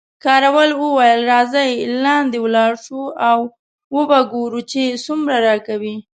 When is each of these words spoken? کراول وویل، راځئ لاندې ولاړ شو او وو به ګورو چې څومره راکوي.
کراول 0.23 0.69
وویل، 0.75 1.21
راځئ 1.33 1.69
لاندې 2.03 2.37
ولاړ 2.45 2.71
شو 2.85 3.01
او 3.29 3.39
وو 3.93 4.01
به 4.09 4.19
ګورو 4.33 4.61
چې 4.71 4.81
څومره 5.05 5.35
راکوي. 5.47 5.95